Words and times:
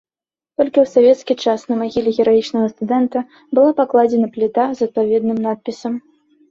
Толькі 0.59 0.79
ў 0.83 0.87
савецкі 0.95 1.33
час 1.43 1.67
на 1.71 1.77
магіле 1.83 2.15
гераічнага 2.17 2.73
студэнта 2.73 3.19
была 3.59 3.71
пакладзена 3.83 4.27
пліта 4.35 4.65
з 4.81 4.91
адпаведным 4.91 5.37
надпісам. 5.47 5.93